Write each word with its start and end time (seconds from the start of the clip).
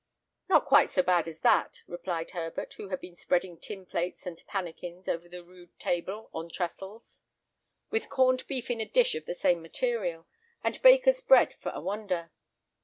"Not 0.49 0.65
quite 0.65 0.89
so 0.89 1.03
bad 1.03 1.27
as 1.27 1.41
that," 1.41 1.83
replied 1.85 2.31
Herbert, 2.31 2.73
who 2.73 2.87
had 2.87 2.99
been 2.99 3.15
spreading 3.15 3.59
tin 3.59 3.85
plates 3.85 4.25
and 4.25 4.43
pannikins 4.47 5.07
over 5.07 5.29
the 5.29 5.43
rude 5.43 5.77
table 5.79 6.31
on 6.33 6.49
trestles, 6.49 7.21
with 7.91 8.09
corned 8.09 8.47
beef 8.47 8.71
in 8.71 8.81
a 8.81 8.85
dish 8.85 9.13
of 9.13 9.25
the 9.25 9.35
same 9.35 9.61
material, 9.61 10.25
and 10.63 10.81
baker's 10.81 11.21
bread 11.21 11.53
for 11.59 11.69
a 11.69 11.81
wonder. 11.81 12.31